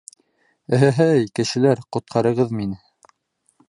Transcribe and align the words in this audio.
Эһ-һе-һей, 0.77 1.29
кешеләр, 1.41 1.85
ҡотҡарығыҙ 1.99 2.59
мине! 2.63 2.83